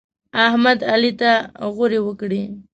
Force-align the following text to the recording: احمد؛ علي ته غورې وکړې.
احمد؛ 0.45 0.79
علي 0.91 1.11
ته 1.19 1.31
غورې 1.75 1.99
وکړې. 2.07 2.43